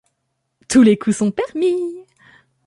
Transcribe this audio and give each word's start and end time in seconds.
Tous 0.67 0.81
les 0.81 0.97
coups 0.97 1.15
sont 1.17 1.29
permis. 1.29 2.07